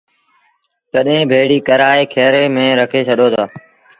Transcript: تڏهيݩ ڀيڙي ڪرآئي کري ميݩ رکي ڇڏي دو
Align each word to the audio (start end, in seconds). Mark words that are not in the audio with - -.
تڏهيݩ 0.91 1.29
ڀيڙي 1.31 1.57
ڪرآئي 1.67 2.03
کري 2.13 2.43
ميݩ 2.55 2.77
رکي 2.79 3.01
ڇڏي 3.07 3.27
دو 3.33 3.43